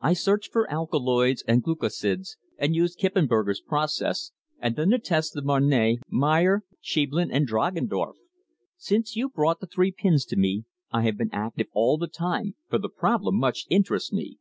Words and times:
I 0.00 0.12
searched 0.12 0.52
for 0.52 0.70
alkaloids 0.70 1.42
and 1.42 1.60
glucosids, 1.60 2.36
and 2.56 2.76
used 2.76 3.00
Kippenberger's 3.00 3.60
process, 3.60 4.30
and 4.60 4.76
then 4.76 4.90
the 4.90 4.98
tests 5.00 5.34
of 5.34 5.44
Marne, 5.44 5.98
Meyer, 6.08 6.62
Scheiblen 6.80 7.32
and 7.32 7.48
Dragendorff. 7.48 8.14
Since 8.76 9.16
you 9.16 9.28
brought 9.28 9.58
the 9.58 9.66
three 9.66 9.90
pins 9.90 10.24
to 10.26 10.36
me 10.36 10.66
I 10.92 11.02
have 11.02 11.16
been 11.18 11.34
active 11.34 11.66
all 11.72 11.98
the 11.98 12.06
time, 12.06 12.54
for 12.70 12.78
the 12.78 12.88
problem 12.88 13.38
much 13.40 13.66
interests 13.68 14.12
me. 14.12 14.38